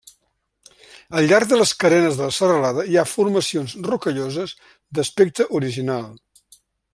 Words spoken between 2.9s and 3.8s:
hi ha formacions